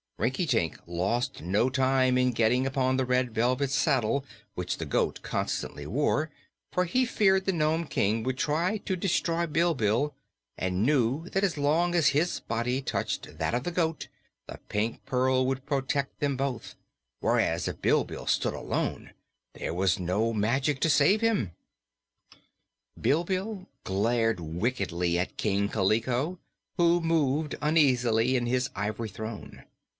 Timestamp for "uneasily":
27.59-28.35